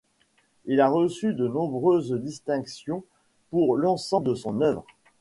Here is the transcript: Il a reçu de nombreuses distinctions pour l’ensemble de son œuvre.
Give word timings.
Il 0.65 0.81
a 0.81 0.89
reçu 0.89 1.35
de 1.35 1.47
nombreuses 1.47 2.13
distinctions 2.13 3.03
pour 3.51 3.75
l’ensemble 3.77 4.29
de 4.29 4.33
son 4.33 4.59
œuvre. 4.61 4.83